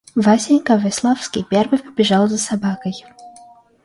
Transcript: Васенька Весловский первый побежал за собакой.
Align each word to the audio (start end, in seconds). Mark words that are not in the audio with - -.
Васенька 0.15 0.77
Весловский 0.77 1.43
первый 1.47 1.77
побежал 1.77 2.27
за 2.27 2.39
собакой. 2.39 3.05